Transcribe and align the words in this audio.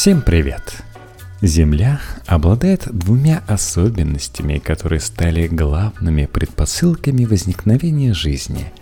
Всем 0.00 0.22
привет! 0.22 0.82
Земля 1.42 2.00
обладает 2.24 2.88
двумя 2.90 3.42
особенностями, 3.46 4.56
которые 4.56 4.98
стали 4.98 5.46
главными 5.46 6.24
предпосылками 6.24 7.26
возникновения 7.26 8.14
жизни. 8.14 8.72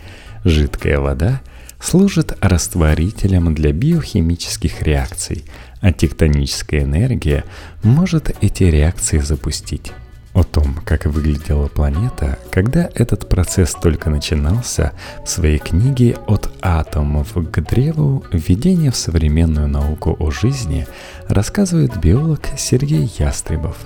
Жидкая 0.44 1.00
вода 1.00 1.40
служит 1.80 2.38
растворителем 2.40 3.52
для 3.52 3.72
биохимических 3.72 4.82
реакций, 4.82 5.44
а 5.80 5.92
тектоническая 5.92 6.84
энергия 6.84 7.42
может 7.82 8.36
эти 8.40 8.62
реакции 8.62 9.18
запустить. 9.18 9.90
О 10.34 10.44
том, 10.44 10.76
как 10.84 11.06
выглядела 11.06 11.68
планета, 11.68 12.38
когда 12.50 12.88
этот 12.94 13.28
процесс 13.28 13.72
только 13.72 14.10
начинался, 14.10 14.92
в 15.24 15.28
своей 15.28 15.58
книге 15.58 16.16
«От 16.26 16.50
атомов 16.60 17.32
к 17.32 17.60
древу. 17.60 18.22
Введение 18.32 18.90
в 18.90 18.96
современную 18.96 19.68
науку 19.68 20.16
о 20.18 20.30
жизни» 20.30 20.86
рассказывает 21.28 21.98
биолог 21.98 22.40
Сергей 22.56 23.10
Ястребов. 23.18 23.76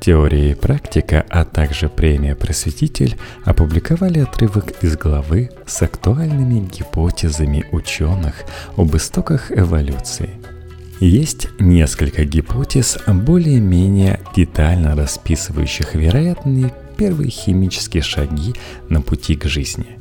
Теория 0.00 0.50
и 0.50 0.54
практика, 0.54 1.24
а 1.30 1.44
также 1.44 1.88
премия 1.88 2.34
«Просветитель» 2.34 3.16
опубликовали 3.44 4.20
отрывок 4.20 4.82
из 4.82 4.96
главы 4.96 5.50
с 5.66 5.80
актуальными 5.82 6.60
гипотезами 6.60 7.66
ученых 7.72 8.34
об 8.76 8.96
истоках 8.96 9.52
эволюции– 9.52 10.30
есть 11.00 11.48
несколько 11.58 12.24
гипотез, 12.24 12.98
более-менее 13.06 14.20
детально 14.34 14.94
расписывающих 14.94 15.94
вероятные 15.94 16.72
первые 16.96 17.30
химические 17.30 18.02
шаги 18.02 18.54
на 18.88 19.00
пути 19.02 19.34
к 19.34 19.46
жизни. 19.46 19.98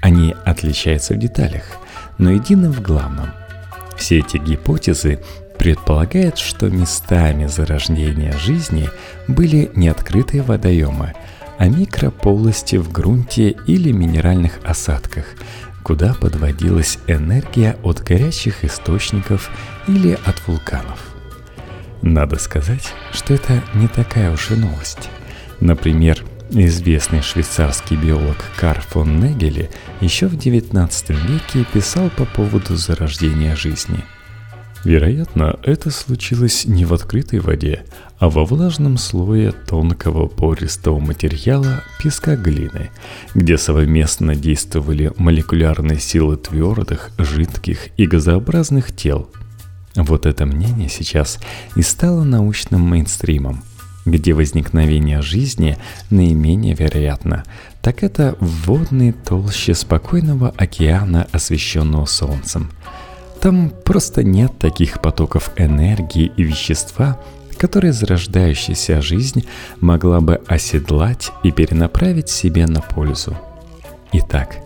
Они 0.00 0.34
отличаются 0.44 1.14
в 1.14 1.18
деталях, 1.18 1.62
но 2.18 2.30
едины 2.30 2.70
в 2.70 2.82
главном. 2.82 3.30
Все 3.96 4.18
эти 4.18 4.36
гипотезы 4.36 5.20
предполагают, 5.58 6.38
что 6.38 6.68
местами 6.68 7.46
зарождения 7.46 8.36
жизни 8.36 8.90
были 9.28 9.70
не 9.74 9.88
открытые 9.88 10.42
водоемы, 10.42 11.14
а 11.56 11.68
микрополости 11.68 12.76
в 12.76 12.90
грунте 12.90 13.56
или 13.66 13.92
минеральных 13.92 14.58
осадках, 14.64 15.24
куда 15.84 16.14
подводилась 16.14 16.98
энергия 17.06 17.76
от 17.84 18.00
горячих 18.02 18.64
источников 18.64 19.50
или 19.86 20.18
от 20.24 20.42
вулканов. 20.48 20.98
Надо 22.02 22.36
сказать, 22.36 22.92
что 23.12 23.34
это 23.34 23.62
не 23.74 23.86
такая 23.86 24.32
уж 24.32 24.50
и 24.50 24.56
новость. 24.56 25.10
Например, 25.60 26.24
известный 26.50 27.22
швейцарский 27.22 27.96
биолог 27.96 28.38
Карл 28.56 28.80
фон 28.80 29.20
Негеле 29.20 29.70
еще 30.00 30.26
в 30.26 30.34
XIX 30.34 30.90
веке 31.28 31.64
писал 31.72 32.10
по 32.10 32.24
поводу 32.24 32.76
зарождения 32.76 33.54
жизни– 33.54 34.04
Вероятно, 34.84 35.58
это 35.62 35.90
случилось 35.90 36.66
не 36.66 36.84
в 36.84 36.92
открытой 36.92 37.38
воде, 37.38 37.84
а 38.18 38.28
во 38.28 38.44
влажном 38.44 38.98
слое 38.98 39.52
тонкого 39.52 40.28
пористого 40.28 41.00
материала 41.00 41.82
песка 41.98 42.36
глины, 42.36 42.90
где 43.34 43.56
совместно 43.56 44.36
действовали 44.36 45.10
молекулярные 45.16 45.98
силы 45.98 46.36
твердых, 46.36 47.10
жидких 47.16 47.88
и 47.96 48.06
газообразных 48.06 48.94
тел. 48.94 49.30
Вот 49.96 50.26
это 50.26 50.44
мнение 50.44 50.90
сейчас 50.90 51.38
и 51.76 51.82
стало 51.82 52.22
научным 52.22 52.82
мейнстримом. 52.82 53.64
Где 54.04 54.34
возникновение 54.34 55.22
жизни 55.22 55.78
наименее 56.10 56.74
вероятно, 56.74 57.44
так 57.80 58.02
это 58.02 58.36
в 58.38 58.66
водной 58.66 59.12
толще 59.12 59.72
спокойного 59.72 60.52
океана, 60.58 61.26
освещенного 61.32 62.04
солнцем– 62.04 62.70
там 63.44 63.68
просто 63.68 64.24
нет 64.24 64.58
таких 64.58 65.02
потоков 65.02 65.50
энергии 65.58 66.32
и 66.34 66.42
вещества, 66.42 67.20
которые 67.58 67.92
зарождающаяся 67.92 69.02
жизнь 69.02 69.44
могла 69.80 70.22
бы 70.22 70.40
оседлать 70.46 71.30
и 71.42 71.52
перенаправить 71.52 72.30
себе 72.30 72.66
на 72.66 72.80
пользу. 72.80 73.36
Итак, 74.14 74.56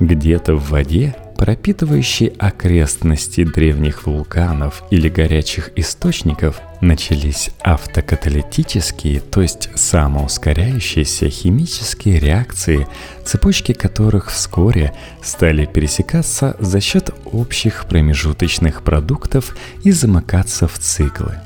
где-то 0.00 0.54
в 0.54 0.68
воде 0.68 1.16
пропитывающие 1.36 2.30
окрестности 2.38 3.44
древних 3.44 4.06
вулканов 4.06 4.82
или 4.90 5.08
горячих 5.08 5.70
источников, 5.76 6.60
начались 6.80 7.50
автокаталитические, 7.62 9.20
то 9.20 9.42
есть 9.42 9.70
самоускоряющиеся 9.74 11.28
химические 11.28 12.18
реакции, 12.18 12.86
цепочки 13.24 13.72
которых 13.72 14.30
вскоре 14.30 14.92
стали 15.22 15.66
пересекаться 15.66 16.56
за 16.58 16.80
счет 16.80 17.10
общих 17.24 17.86
промежуточных 17.86 18.82
продуктов 18.82 19.56
и 19.84 19.90
замыкаться 19.90 20.68
в 20.68 20.78
циклы. 20.78 21.40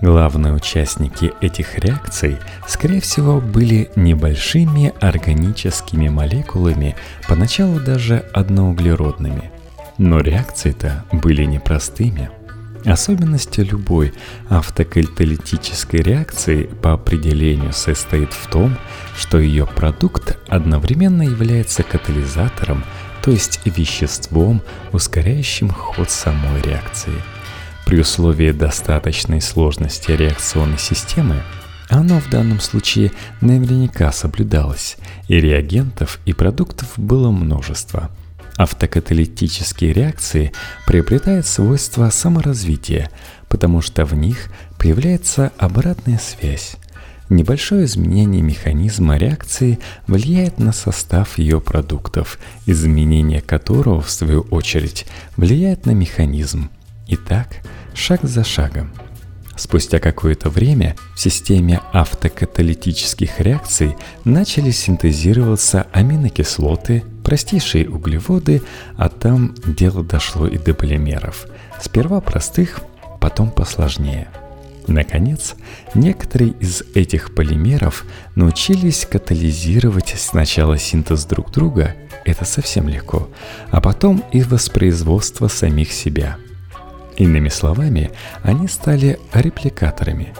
Главные 0.00 0.54
участники 0.54 1.32
этих 1.42 1.78
реакций, 1.78 2.38
скорее 2.66 3.02
всего, 3.02 3.38
были 3.38 3.90
небольшими 3.96 4.94
органическими 4.98 6.08
молекулами, 6.08 6.96
поначалу 7.28 7.78
даже 7.80 8.24
одноуглеродными. 8.32 9.50
Но 9.98 10.20
реакции-то 10.20 11.04
были 11.12 11.44
непростыми. 11.44 12.30
Особенность 12.86 13.58
любой 13.58 14.14
автокаталитической 14.48 16.00
реакции 16.00 16.62
по 16.62 16.94
определению 16.94 17.74
состоит 17.74 18.32
в 18.32 18.48
том, 18.48 18.78
что 19.18 19.38
ее 19.38 19.66
продукт 19.66 20.38
одновременно 20.48 21.22
является 21.22 21.82
катализатором, 21.82 22.84
то 23.22 23.30
есть 23.30 23.60
веществом, 23.66 24.62
ускоряющим 24.92 25.68
ход 25.68 26.08
самой 26.08 26.62
реакции– 26.62 27.12
при 27.90 27.98
условии 27.98 28.52
достаточной 28.52 29.40
сложности 29.40 30.12
реакционной 30.12 30.78
системы 30.78 31.42
оно 31.88 32.20
в 32.20 32.30
данном 32.30 32.60
случае 32.60 33.10
наверняка 33.40 34.12
соблюдалось, 34.12 34.96
и 35.26 35.40
реагентов 35.40 36.20
и 36.24 36.32
продуктов 36.32 36.88
было 36.96 37.32
множество. 37.32 38.12
Автокаталитические 38.56 39.92
реакции 39.92 40.52
приобретают 40.86 41.46
свойства 41.46 42.10
саморазвития, 42.10 43.10
потому 43.48 43.80
что 43.80 44.04
в 44.04 44.14
них 44.14 44.52
появляется 44.78 45.50
обратная 45.58 46.20
связь. 46.20 46.76
Небольшое 47.28 47.86
изменение 47.86 48.42
механизма 48.42 49.16
реакции 49.16 49.80
влияет 50.06 50.60
на 50.60 50.72
состав 50.72 51.38
ее 51.38 51.60
продуктов, 51.60 52.38
изменение 52.66 53.40
которого, 53.40 54.00
в 54.00 54.12
свою 54.12 54.42
очередь, 54.42 55.06
влияет 55.36 55.86
на 55.86 55.90
механизм. 55.90 56.70
Итак, 57.08 57.48
шаг 57.94 58.20
за 58.22 58.44
шагом. 58.44 58.92
Спустя 59.60 59.98
какое-то 59.98 60.48
время 60.48 60.96
в 61.14 61.20
системе 61.20 61.82
автокаталитических 61.92 63.40
реакций 63.40 63.94
начали 64.24 64.70
синтезироваться 64.70 65.86
аминокислоты, 65.92 67.04
простейшие 67.22 67.86
углеводы, 67.86 68.62
а 68.96 69.10
там 69.10 69.54
дело 69.66 70.02
дошло 70.02 70.46
и 70.46 70.56
до 70.56 70.72
полимеров. 70.72 71.46
Сперва 71.78 72.22
простых, 72.22 72.80
потом 73.20 73.50
посложнее. 73.50 74.28
Наконец, 74.86 75.56
некоторые 75.94 76.52
из 76.52 76.82
этих 76.94 77.34
полимеров 77.34 78.06
научились 78.34 79.04
катализировать 79.04 80.14
сначала 80.16 80.78
синтез 80.78 81.26
друг 81.26 81.52
друга, 81.52 81.96
это 82.24 82.46
совсем 82.46 82.88
легко, 82.88 83.28
а 83.70 83.82
потом 83.82 84.24
и 84.32 84.42
воспроизводство 84.42 85.48
самих 85.48 85.92
себя– 85.92 86.38
Иными 87.20 87.50
словами, 87.50 88.10
они 88.42 88.66
стали 88.66 89.20
репликаторами. 89.34 90.32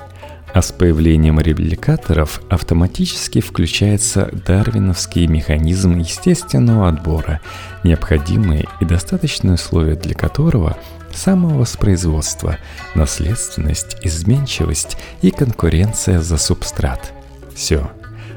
А 0.55 0.63
с 0.63 0.73
появлением 0.73 1.39
репликаторов 1.39 2.41
автоматически 2.49 3.43
включается 3.43 4.31
дарвиновский 4.47 5.27
механизм 5.27 5.99
естественного 5.99 6.89
отбора, 6.89 7.43
необходимые 7.85 8.67
и 8.81 8.87
достаточные 8.87 9.55
условия 9.55 9.95
для 9.95 10.15
которого 10.15 10.79
самовоспроизводство, 11.13 12.57
наследственность, 12.95 13.99
изменчивость 14.03 14.97
и 15.21 15.31
конкуренция 15.31 16.21
за 16.21 16.39
субстрат. 16.39 17.13
Все. 17.55 17.91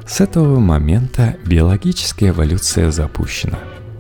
С 0.06 0.20
этого 0.20 0.60
момента 0.60 1.38
биологическая 1.46 2.32
эволюция 2.32 2.92
запущена. 2.92 3.60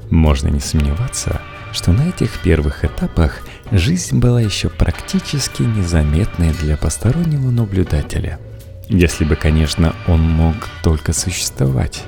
Можно 0.09 0.49
не 0.49 0.59
сомневаться, 0.59 1.39
что 1.71 1.93
на 1.93 2.09
этих 2.09 2.39
первых 2.41 2.83
этапах 2.83 3.39
жизнь 3.71 4.19
была 4.19 4.41
еще 4.41 4.69
практически 4.69 5.63
незаметной 5.63 6.51
для 6.53 6.77
постороннего 6.77 7.49
наблюдателя. 7.49 8.39
Если 8.89 9.23
бы, 9.23 9.35
конечно, 9.35 9.95
он 10.07 10.21
мог 10.21 10.55
только 10.83 11.13
существовать. 11.13 12.03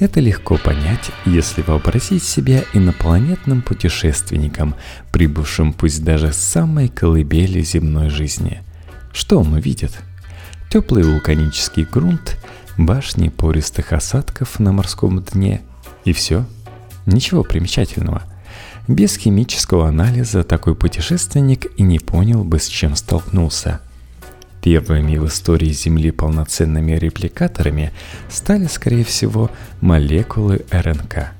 Это 0.00 0.20
легко 0.20 0.56
понять, 0.56 1.10
если 1.24 1.62
вообразить 1.62 2.24
себя 2.24 2.64
инопланетным 2.72 3.62
путешественником, 3.62 4.74
прибывшим 5.12 5.72
пусть 5.72 6.02
даже 6.04 6.32
с 6.32 6.36
самой 6.36 6.88
колыбели 6.88 7.60
земной 7.60 8.10
жизни. 8.10 8.62
Что 9.12 9.40
он 9.40 9.52
увидит? 9.52 9.92
Теплый 10.70 11.04
вулканический 11.04 11.84
грунт, 11.84 12.38
башни 12.76 13.28
пористых 13.28 13.92
осадков 13.92 14.58
на 14.58 14.72
морском 14.72 15.22
дне 15.22 15.62
и 16.04 16.12
все. 16.12 16.44
Ничего 17.06 17.44
примечательного– 17.44 18.22
Без 18.86 19.16
химического 19.16 19.88
анализа 19.88 20.44
такой 20.44 20.74
путешественник 20.74 21.66
и 21.78 21.82
не 21.82 21.98
понял 21.98 22.44
бы, 22.44 22.58
с 22.58 22.66
чем 22.66 22.96
столкнулся. 22.96 23.80
Первыми 24.62 25.16
в 25.16 25.26
истории 25.26 25.70
Земли 25.70 26.10
полноценными 26.10 26.92
репликаторами 26.92 27.92
стали, 28.28 28.66
скорее 28.66 29.04
всего, 29.04 29.50
молекулы 29.80 30.66
РНК. 30.70 31.32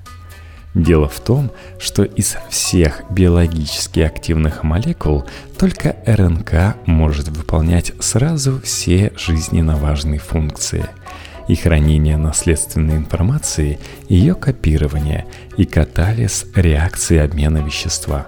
Дело 0.75 1.09
в 1.09 1.21
том, 1.21 1.53
что 1.79 2.03
из 2.03 2.37
всех 2.49 3.03
биологически 3.11 4.01
активных 4.01 4.63
молекул 4.63 5.25
только 5.59 5.97
РНК 6.07 6.77
может 6.87 7.29
выполнять 7.29 7.93
сразу 8.01 8.61
все 8.63 9.13
жизненно 9.17 9.77
важные 9.77 10.19
функции– 10.19 10.87
и 11.49 11.55
хранение 11.57 12.17
наследственной 12.17 12.97
информации, 12.97 13.79
ее 14.09 14.35
копирование 14.35 15.27
и 15.57 15.65
катализ 15.65 16.47
реакции 16.55 17.19
обмена 17.19 17.59
вещества. 17.59 18.27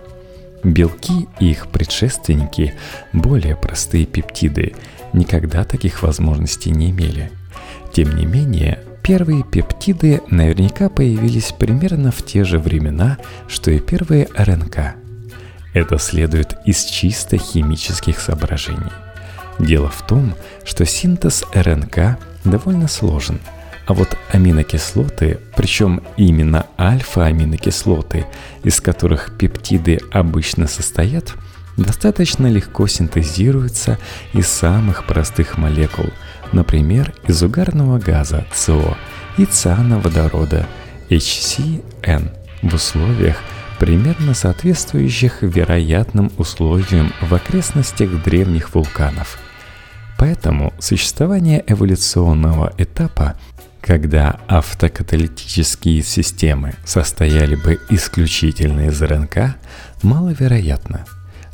Белки 0.62 1.28
и 1.38 1.50
их 1.50 1.68
предшественники, 1.68 2.74
более 3.12 3.56
простые 3.56 4.06
пептиды, 4.06 4.74
никогда 5.12 5.64
таких 5.64 6.02
возможностей 6.02 6.70
не 6.70 6.90
имели. 6.90 7.30
Тем 7.92 8.16
не 8.16 8.26
менее, 8.26 8.80
первые 9.02 9.44
пептиды 9.44 10.20
наверняка 10.28 10.88
появились 10.88 11.52
примерно 11.52 12.10
в 12.10 12.24
те 12.24 12.44
же 12.44 12.58
времена, 12.58 13.18
что 13.48 13.70
и 13.70 13.78
первые 13.78 14.28
РНК. 14.36 14.96
Это 15.72 15.98
следует 15.98 16.56
из 16.64 16.84
чисто 16.84 17.38
химических 17.38 18.18
соображений. 18.18 18.92
Дело 19.58 19.88
в 19.88 20.06
том, 20.06 20.34
что 20.64 20.84
синтез 20.84 21.44
РНК 21.54 22.18
довольно 22.50 22.88
сложен. 22.88 23.40
А 23.86 23.94
вот 23.94 24.16
аминокислоты, 24.32 25.38
причем 25.54 26.02
именно 26.16 26.66
альфа-аминокислоты, 26.78 28.26
из 28.64 28.80
которых 28.80 29.36
пептиды 29.38 30.00
обычно 30.10 30.66
состоят, 30.66 31.34
достаточно 31.76 32.48
легко 32.48 32.88
синтезируются 32.88 33.98
из 34.32 34.48
самых 34.48 35.06
простых 35.06 35.56
молекул, 35.56 36.06
например, 36.52 37.14
из 37.28 37.42
угарного 37.42 37.98
газа 37.98 38.44
СО 38.52 38.96
и 39.36 39.44
циановодорода 39.44 40.66
HCN 41.08 42.32
в 42.62 42.74
условиях, 42.74 43.36
примерно 43.78 44.34
соответствующих 44.34 45.42
вероятным 45.42 46.32
условиям 46.38 47.12
в 47.20 47.32
окрестностях 47.34 48.10
древних 48.24 48.74
вулканов– 48.74 49.38
Поэтому 50.18 50.72
существование 50.78 51.62
эволюционного 51.66 52.72
этапа, 52.78 53.36
когда 53.80 54.40
автокаталитические 54.48 56.02
системы 56.02 56.74
состояли 56.84 57.54
бы 57.54 57.78
исключительно 57.90 58.88
из 58.88 59.00
РНК, 59.02 59.56
маловероятно. 60.02 61.04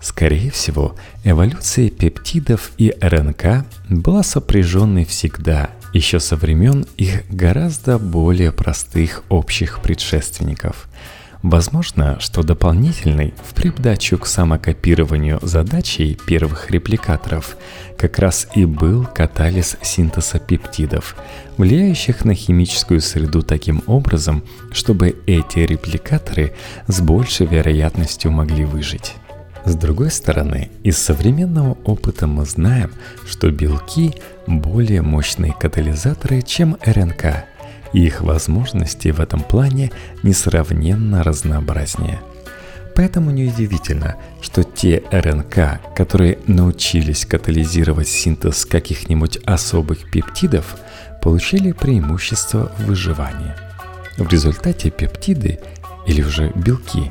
Скорее 0.01 0.51
всего, 0.51 0.97
эволюция 1.25 1.91
пептидов 1.91 2.73
и 2.79 2.95
РНК 3.01 3.65
была 3.89 4.23
сопряженной 4.23 5.05
всегда, 5.05 5.71
еще 5.93 6.19
со 6.21 6.37
времен 6.37 6.87
их 6.97 7.29
гораздо 7.29 7.99
более 7.99 8.53
простых 8.53 9.23
общих 9.29 9.81
предшественников– 9.81 10.89
Возможно, 11.43 12.21
что 12.21 12.45
дополнительной 12.45 13.35
в 13.43 13.55
придачу 13.55 14.17
к 14.17 14.27
самокопированию 14.27 15.41
задачей 15.43 16.17
первых 16.25 16.71
репликаторов 16.71 17.57
как 17.99 18.21
раз 18.21 18.47
и 18.55 18.65
был 18.65 19.05
катализ 19.13 19.77
синтеза 19.83 20.39
пептидов, 20.39 21.17
влияющих 21.57 22.25
на 22.25 22.35
химическую 22.35 23.01
среду 23.01 23.43
таким 23.43 23.83
образом, 23.89 24.45
чтобы 24.71 25.17
эти 25.27 25.59
репликаторы 25.59 26.55
с 26.87 27.01
большей 27.01 27.47
вероятностью 27.47 28.31
могли 28.31 28.65
выжить. 28.65 29.15
С 29.65 29.75
другой 29.75 30.13
стороны, 30.13 30.71
из 30.85 30.99
современного 30.99 31.77
опыта 31.85 32.29
мы 32.29 32.45
знаем, 32.45 32.93
что 33.29 33.51
белки 33.51 34.15
более 34.47 35.03
мощные 35.03 35.53
катализаторы, 35.53 36.43
чем 36.43 36.77
РНК– 36.85 37.47
их 37.93 38.23
возможности 38.23 39.09
в 39.09 39.21
этом 39.21 39.41
плане 39.41 39.91
несравненно 40.23 41.23
разнообразнее. 41.23 42.21
Поэтому 42.95 43.31
неудивительно, 43.31 44.17
что 44.43 44.65
те 44.65 45.03
РНК, 45.11 45.81
которые 45.97 46.39
научились 46.47 47.25
катализировать 47.25 48.09
синтез 48.09 48.67
каких-нибудь 48.67 49.39
особых 49.45 50.11
пептидов, 50.11 50.77
получили 51.23 51.73
преимущество 51.73 52.73
в 52.79 52.87
выживании. 52.87 53.53
В 54.19 54.29
результате 54.29 54.91
пептиды, 54.91 55.59
или 56.07 56.23
уже 56.23 56.53
белки, 56.55 57.11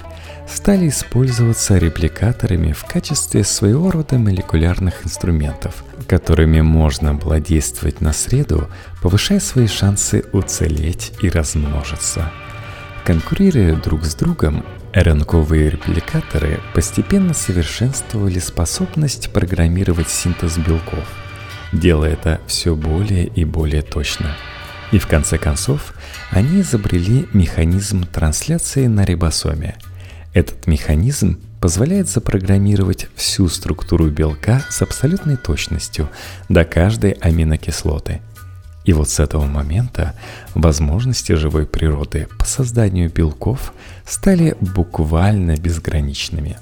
стали 0.52 0.90
использоваться 0.90 1.78
репликаторами 1.78 2.74
в 2.74 2.84
качестве 2.84 3.44
своего 3.44 3.90
рода 3.90 4.18
молекулярных 4.18 5.06
инструментов, 5.06 5.84
которыми 6.08 6.62
можно 6.62 7.14
было 7.14 7.40
действовать 7.40 8.02
на 8.02 8.12
среду, 8.14 8.70
повышая 9.02 9.40
свои 9.40 9.68
шансы 9.68 10.26
уцелеть 10.34 11.14
и 11.22 11.30
размножиться. 11.30 12.32
Конкурируя 13.06 13.76
друг 13.76 14.04
с 14.04 14.14
другом, 14.14 14.66
РНКовые 14.94 15.70
репликаторы 15.70 16.60
постепенно 16.74 17.34
совершенствовали 17.34 18.40
способность 18.40 19.32
программировать 19.32 20.10
синтез 20.10 20.58
белков, 20.58 21.08
делая 21.72 22.12
это 22.12 22.42
все 22.46 22.76
более 22.76 23.26
и 23.26 23.46
более 23.46 23.82
точно. 23.82 24.36
И 24.92 25.00
в 25.00 25.08
конце 25.08 25.38
концов, 25.38 25.94
они 26.30 26.60
изобрели 26.60 27.26
механизм 27.32 28.04
трансляции 28.04 28.88
на 28.88 29.06
рибосоме– 29.06 29.78
этот 30.34 30.68
механизм 30.68 31.40
позволяет 31.60 32.10
запрограммировать 32.10 33.08
всю 33.16 33.48
структуру 33.48 34.10
белка 34.10 34.66
с 34.70 34.82
абсолютной 34.82 35.38
точностью 35.38 36.10
до 36.50 36.66
каждой 36.66 37.12
аминокислоты. 37.12 38.22
И 38.84 38.94
вот 38.94 39.10
с 39.10 39.20
этого 39.20 39.46
момента 39.46 40.16
возможности 40.56 41.34
живой 41.34 41.68
природы 41.68 42.28
по 42.40 42.46
созданию 42.46 43.12
белков 43.12 43.74
стали 44.08 44.56
буквально 44.60 45.56
безграничными. 45.56 46.58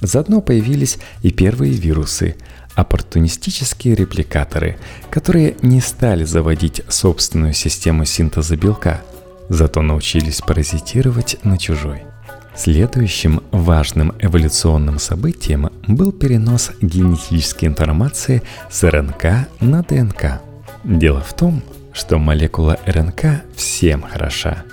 Заодно 0.00 0.40
появились 0.40 0.98
и 1.22 1.30
первые 1.30 1.72
вирусы, 1.72 2.34
оппортунистические 2.74 3.94
репликаторы, 3.94 4.78
которые 5.10 5.54
не 5.62 5.80
стали 5.80 6.24
заводить 6.24 6.82
собственную 6.88 7.52
систему 7.52 8.06
синтеза 8.06 8.56
белка, 8.56 9.02
зато 9.48 9.82
научились 9.82 10.40
паразитировать 10.40 11.36
на 11.44 11.58
чужой. 11.58 12.11
Следующим 12.54 13.42
важным 13.50 14.12
эволюционным 14.18 14.98
событием 14.98 15.70
был 15.88 16.12
перенос 16.12 16.70
генетической 16.82 17.64
информации 17.64 18.42
с 18.70 18.82
РНК 18.88 19.48
на 19.60 19.82
ДНК. 19.82 20.42
Дело 20.84 21.20
в 21.20 21.34
том, 21.34 21.62
что 21.94 22.18
молекула 22.18 22.78
РНК 22.86 23.42
всем 23.56 24.02
хороша, 24.02 24.64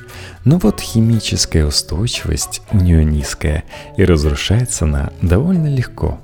но 0.43 0.57
вот 0.57 0.81
химическая 0.81 1.65
устойчивость 1.65 2.61
у 2.73 2.77
нее 2.77 3.05
низкая 3.05 3.63
и 3.95 4.03
разрушается 4.03 4.83
она 4.83 5.11
довольно 5.21 5.73
легко. 5.73 6.19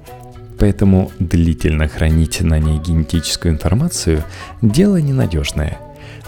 Поэтому 0.59 1.11
длительно 1.19 1.87
хранить 1.87 2.41
на 2.41 2.59
ней 2.59 2.79
генетическую 2.79 3.53
информацию– 3.53 4.23
дело 4.61 4.97
ненадежное. 4.97 5.77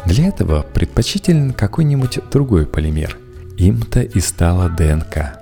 Для 0.06 0.28
этого 0.28 0.62
предпочтителен 0.62 1.52
какой-нибудь 1.52 2.20
другой 2.32 2.66
полимер– 2.66 3.18
им-то 3.58 4.02
и 4.02 4.20
стала 4.20 4.70
ДНК. 4.70 5.40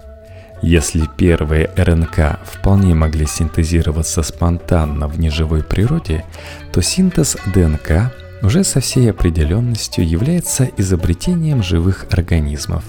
Если 0.61 1.07
первые 1.17 1.69
РНК 1.75 2.39
вполне 2.43 2.95
могли 2.95 3.27
синтезироваться 3.27 4.23
спонтанно 4.23 5.07
в 5.07 5.19
неживой 5.19 5.63
природе, 5.63 6.25
то 6.71 6.81
синтез 6.81 7.37
ДНК 7.53 8.11
уже 8.41 8.63
со 8.63 8.79
всей 8.79 9.11
определенностью 9.11 10.07
является 10.07 10.69
изобретением 10.77 11.61
живых 11.61 12.05
организмов. 12.09 12.83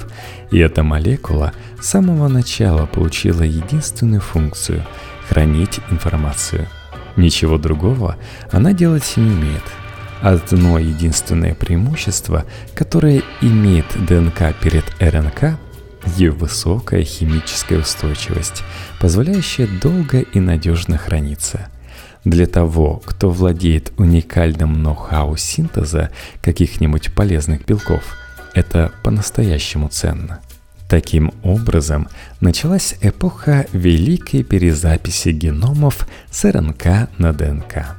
И 0.51 0.59
эта 0.59 0.83
молекула 0.83 1.53
с 1.81 1.89
самого 1.89 2.29
начала 2.29 2.87
получила 2.87 3.43
единственную 3.43 4.21
функцию– 4.21 4.85
хранить 5.29 5.81
информацию. 5.91 6.69
Ничего 7.17 7.59
другого 7.59 8.17
она 8.53 8.73
делать 8.73 9.13
не 9.17 9.31
умеет– 9.31 9.65
Одно 10.23 10.79
единственное 10.79 11.55
преимущество, 11.55 12.45
которое 12.75 13.23
имеет 13.43 13.87
ДНК 14.07 14.55
перед 14.61 14.85
РНК, 14.99 15.59
ее 16.17 16.31
высокая 16.31 17.03
химическая 17.03 17.81
устойчивость, 17.81 18.63
позволяющая 19.01 19.67
долго 19.67 20.21
и 20.21 20.41
надежно 20.41 20.99
храниться. 20.99 21.69
Для 22.25 22.47
того, 22.47 23.03
кто 23.05 23.31
владеет 23.31 23.93
уникальным 23.99 24.83
ноу-хау 24.83 25.37
синтеза 25.37 26.11
каких-нибудь 26.43 27.15
полезных 27.15 27.65
белков, 27.65 28.17
это 28.55 28.91
по-настоящему 29.05 29.89
ценно. 29.89 30.41
Таким 30.89 31.33
образом, 31.43 32.09
началась 32.41 32.95
эпоха 33.01 33.67
великой 33.73 34.45
перезаписи 34.45 35.31
геномов 35.31 36.07
с 36.31 36.45
РНК 36.45 37.09
на 37.19 37.33
ДНК. 37.33 37.96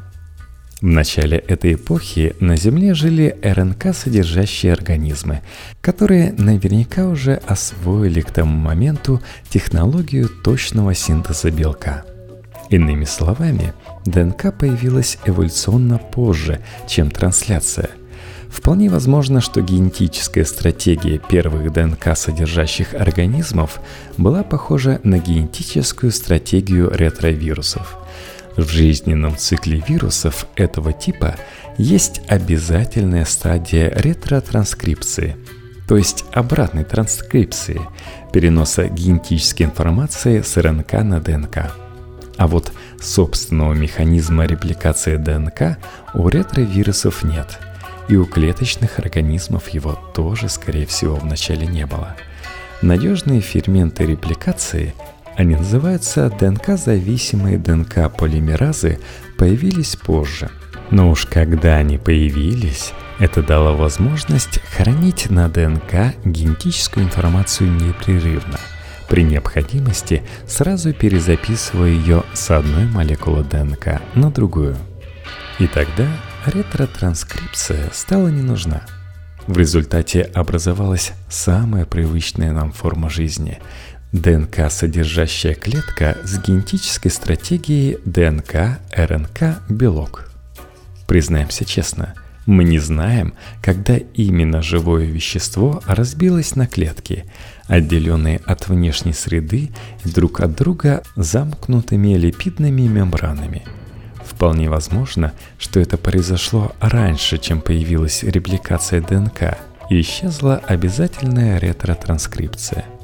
В 0.80 0.86
начале 0.86 1.40
этой 1.40 1.74
эпохи 1.74 2.36
на 2.40 2.56
Земле 2.56 2.94
жили 2.94 3.36
РНК-содержащие 3.42 4.72
организмы, 4.72 5.42
которые 5.82 6.34
наверняка 6.34 7.08
уже 7.08 7.42
освоили 7.48 8.22
к 8.22 8.30
тому 8.30 8.56
моменту 8.56 9.20
технологию 9.50 10.30
точного 10.30 10.94
синтеза 10.94 11.50
белка. 11.50 12.06
Иными 12.70 13.06
словами, 13.06 13.74
ДНК 14.06 14.56
появилась 14.56 15.18
эволюционно 15.26 15.98
позже, 15.98 16.60
чем 16.88 17.10
трансляция. 17.10 17.90
Вполне 18.48 18.92
возможно, 18.92 19.42
что 19.42 19.62
генетическая 19.62 20.46
стратегия 20.46 21.18
первых 21.18 21.74
ДНК 21.74 22.16
содержащих 22.16 22.94
организмов 22.94 23.82
была 24.18 24.44
похожа 24.44 25.00
на 25.04 25.18
генетическую 25.18 26.12
стратегию 26.12 26.92
ретровирусов– 26.94 27.98
в 28.58 28.68
жизненном 28.70 29.38
цикле 29.38 29.84
вирусов 29.88 30.48
этого 30.56 30.92
типа 30.92 31.36
есть 31.78 32.22
обязательная 32.28 33.24
стадия 33.24 33.94
ретротранскрипции, 33.96 35.38
то 35.88 35.96
есть 35.96 36.26
обратной 36.34 36.84
транскрипции, 36.84 37.80
переноса 38.34 38.88
генетической 38.88 39.64
информации 39.64 40.42
с 40.42 40.58
РНК 40.58 40.94
на 40.94 41.22
ДНК. 41.22 41.72
А 42.38 42.48
вот 42.48 42.72
собственного 43.00 43.74
механизма 43.74 44.46
репликации 44.46 45.18
ДНК 45.18 45.78
у 46.14 46.28
ретровирусов 46.28 47.24
нет, 47.24 47.60
и 48.10 48.16
у 48.16 48.26
клеточных 48.26 49.00
организмов 49.00 49.70
его 49.70 49.98
тоже, 50.16 50.50
скорее 50.50 50.88
всего, 50.88 51.16
вначале 51.16 51.68
не 51.68 51.86
было. 51.86 52.16
Надежные 52.82 53.42
ферменты 53.42 54.06
репликации– 54.06 54.94
они 55.38 55.56
называются 55.56 56.32
ДНК-зависимые 56.32 57.60
ДНК-полимеразы, 57.60 59.00
появились 59.38 59.96
позже. 59.96 60.50
Но 60.90 61.12
уж 61.12 61.28
когда 61.28 61.76
они 61.76 62.00
появились, 62.00 62.92
это 63.20 63.44
дало 63.44 63.76
возможность 63.76 64.60
хранить 64.64 65.30
на 65.30 65.48
ДНК 65.48 66.16
генетическую 66.26 67.06
информацию 67.06 67.72
непрерывно, 67.72 68.58
при 69.08 69.24
необходимости 69.24 70.24
сразу 70.48 70.92
перезаписывая 70.92 71.90
ее 71.90 72.24
с 72.34 72.50
одной 72.50 72.86
молекулы 72.86 73.44
ДНК 73.44 74.02
на 74.16 74.32
другую. 74.32 74.76
И 75.60 75.68
тогда 75.68 76.08
ретротранскрипция 76.48 77.92
стала 77.94 78.30
не 78.30 78.42
нужна. 78.42 78.82
В 79.46 79.56
результате 79.58 80.22
образовалась 80.22 81.14
самая 81.30 81.86
привычная 81.86 82.52
нам 82.54 82.72
форма 82.72 83.12
жизни– 83.12 83.60
ДНК, 84.14 84.72
содержащая 84.72 85.54
клетка 85.54 86.18
с 86.24 86.40
генетической 86.40 87.10
стратегией 87.10 88.00
ДНК, 88.06 88.80
РНК, 88.96 89.60
белок. 89.70 90.32
Признаемся 91.08 91.66
честно, 91.66 92.14
мы 92.46 92.64
не 92.64 92.80
знаем, 92.80 93.34
когда 93.62 93.98
именно 93.98 94.62
живое 94.62 95.06
вещество 95.06 95.84
разбилось 95.86 96.56
на 96.56 96.68
клетки, 96.68 97.26
отделенные 97.68 98.38
от 98.46 98.70
внешней 98.70 99.12
среды 99.12 99.72
друг 100.06 100.40
от 100.40 100.56
друга 100.56 101.04
замкнутыми 101.18 102.16
липидными 102.16 102.84
мембранами. 102.84 103.64
Вполне 104.26 104.70
возможно, 104.70 105.34
что 105.60 105.82
это 105.82 105.98
произошло 105.98 106.74
раньше, 106.80 107.38
чем 107.38 107.60
появилась 107.60 108.24
репликация 108.24 109.02
ДНК 109.02 109.58
и 109.90 110.00
исчезла 110.00 110.62
обязательная 110.66 111.60
ретротранскрипция– 111.60 112.86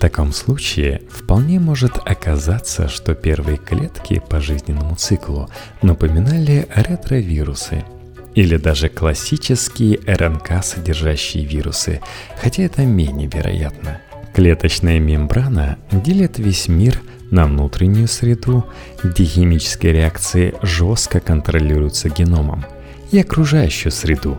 таком 0.00 0.32
случае 0.32 1.02
вполне 1.10 1.60
может 1.60 1.98
оказаться, 2.04 2.88
что 2.88 3.14
первые 3.14 3.58
клетки 3.58 4.20
по 4.28 4.40
жизненному 4.40 4.96
циклу 4.96 5.48
напоминали 5.82 6.66
ретровирусы 6.74 7.84
или 8.34 8.56
даже 8.56 8.88
классические 8.88 10.00
РНК, 10.06 10.64
содержащие 10.64 11.44
вирусы, 11.44 12.00
хотя 12.40 12.62
это 12.62 12.82
менее 12.82 13.28
вероятно. 13.32 14.00
Клеточная 14.34 14.98
мембрана 14.98 15.76
делит 15.92 16.38
весь 16.38 16.68
мир 16.68 17.00
на 17.30 17.44
внутреннюю 17.44 18.08
среду, 18.08 18.64
где 19.02 19.24
химические 19.24 19.92
реакции 19.92 20.54
жестко 20.62 21.20
контролируются 21.20 22.08
геномом, 22.08 22.64
и 23.12 23.18
окружающую 23.18 23.92
среду, 23.92 24.38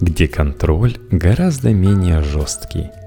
где 0.00 0.26
контроль 0.26 0.96
гораздо 1.10 1.70
менее 1.70 2.22
жесткий– 2.22 2.86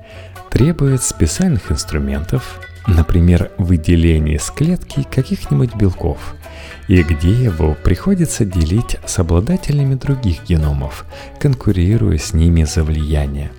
требует 0.55 1.03
специальных 1.03 1.69
инструментов, 1.69 2.61
например, 2.87 3.51
выделение 3.57 4.37
из 4.37 4.49
клетки 4.49 5.03
каких-нибудь 5.03 5.75
белков, 5.75 6.33
и 6.87 7.03
где 7.03 7.31
его 7.31 7.75
приходится 7.83 8.45
делить 8.45 8.95
с 9.05 9.19
обладателями 9.19 9.95
других 9.95 10.45
геномов, 10.45 11.05
конкурируя 11.41 12.17
с 12.17 12.33
ними 12.33 12.63
за 12.63 12.85
влияние. 12.85 13.51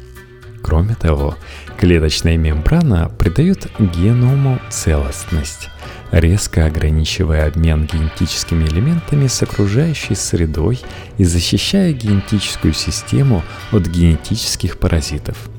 Кроме 0.63 0.95
того, 0.95 1.37
клеточная 1.79 2.39
мембрана 2.39 3.11
придает 3.11 3.67
геному 3.79 4.59
целостность, 4.71 5.69
резко 6.13 6.65
ограничивая 6.65 7.47
обмен 7.47 7.85
генетическими 7.85 8.65
элементами 8.65 9.27
с 9.27 9.43
окружающей 9.43 10.15
средой 10.15 10.81
и 11.19 11.25
защищая 11.25 11.93
генетическую 11.93 12.73
систему 12.73 13.43
от 13.71 13.87
генетических 13.87 14.79
паразитов– 14.79 15.51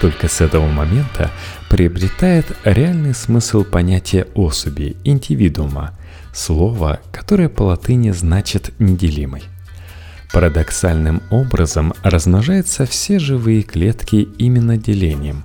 только 0.00 0.28
с 0.28 0.40
этого 0.40 0.66
момента 0.68 1.30
приобретает 1.68 2.46
реальный 2.64 3.14
смысл 3.14 3.64
понятия 3.64 4.26
особи, 4.34 4.96
индивидуума, 5.04 5.96
слова, 6.32 7.00
которое 7.12 7.48
по 7.48 7.64
латыни 7.64 8.10
значит 8.10 8.72
«неделимый». 8.78 9.42
Парадоксальным 10.32 11.22
образом 11.30 11.94
размножаются 12.02 12.86
все 12.86 13.18
живые 13.18 13.62
клетки 13.62 14.28
именно 14.38 14.76
делением. 14.76 15.44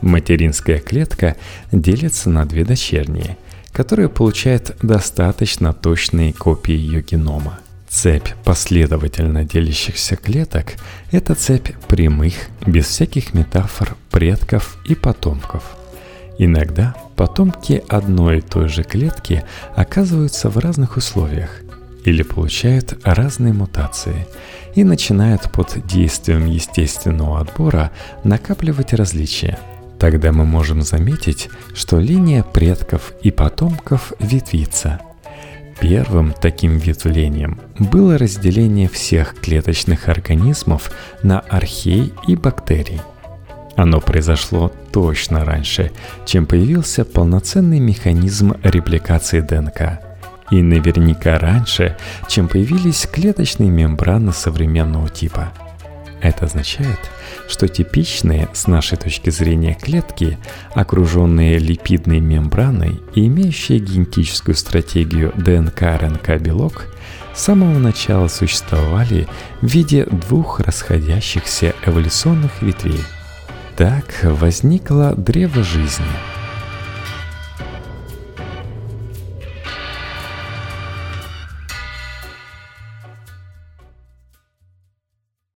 Материнская 0.00 0.78
клетка 0.78 1.36
делится 1.72 2.30
на 2.30 2.46
две 2.46 2.64
дочерние, 2.64 3.36
которые 3.72 4.08
получают 4.08 4.76
достаточно 4.82 5.72
точные 5.72 6.32
копии 6.32 6.74
ее 6.74 7.02
генома. 7.02 7.58
Цепь 7.94 8.30
последовательно 8.44 9.44
делящихся 9.44 10.16
клеток– 10.16 10.74
это 11.12 11.36
цепь 11.36 11.70
прямых, 11.86 12.34
без 12.66 12.86
всяких 12.86 13.34
метафор, 13.34 13.96
предков 14.10 14.78
и 14.84 14.96
потомков. 14.96 15.62
Иногда 16.36 16.96
потомки 17.14 17.84
одной 17.88 18.38
и 18.38 18.40
той 18.40 18.68
же 18.68 18.82
клетки 18.82 19.44
оказываются 19.76 20.50
в 20.50 20.58
разных 20.58 20.96
условиях 20.96 21.60
или 22.04 22.24
получают 22.24 22.98
разные 23.04 23.52
мутации 23.52 24.26
и 24.74 24.82
начинают 24.82 25.52
под 25.52 25.86
действием 25.86 26.46
естественного 26.46 27.40
отбора 27.40 27.92
накапливать 28.24 28.92
различия. 28.92 29.56
Тогда 30.00 30.32
мы 30.32 30.44
можем 30.44 30.82
заметить, 30.82 31.48
что 31.74 32.00
линия 32.00 32.42
предков 32.42 33.12
и 33.22 33.30
потомков 33.30 34.12
ветвится– 34.18 35.00
Первым 35.86 36.32
таким 36.32 36.78
ветвлением 36.78 37.60
было 37.78 38.16
разделение 38.16 38.88
всех 38.88 39.38
клеточных 39.38 40.08
организмов 40.08 40.90
на 41.22 41.40
архей 41.40 42.14
и 42.26 42.36
бактерий. 42.36 43.02
Оно 43.76 44.00
произошло 44.00 44.72
точно 44.92 45.44
раньше, 45.44 45.92
чем 46.24 46.46
появился 46.46 47.04
полноценный 47.04 47.80
механизм 47.80 48.54
репликации 48.62 49.40
ДНК. 49.40 50.00
И 50.50 50.62
наверняка 50.62 51.38
раньше, 51.38 51.98
чем 52.28 52.48
появились 52.48 53.06
клеточные 53.06 53.68
мембраны 53.68 54.32
современного 54.32 55.10
типа– 55.10 55.52
это 56.24 56.46
означает, 56.46 56.98
что 57.48 57.68
типичные 57.68 58.48
с 58.54 58.66
нашей 58.66 58.96
точки 58.96 59.30
зрения 59.30 59.74
клетки, 59.74 60.38
окруженные 60.74 61.58
липидной 61.58 62.20
мембраной 62.20 63.00
и 63.14 63.26
имеющие 63.26 63.78
генетическую 63.78 64.54
стратегию 64.54 65.32
ДНК-РНК-белок, 65.36 66.86
с 67.34 67.42
самого 67.42 67.78
начала 67.78 68.28
существовали 68.28 69.28
в 69.60 69.66
виде 69.66 70.06
двух 70.06 70.60
расходящихся 70.60 71.74
эволюционных 71.84 72.62
ветвей. 72.62 73.02
Так 73.76 74.04
возникло 74.22 75.14
древо 75.14 75.62
жизни– 75.62 76.04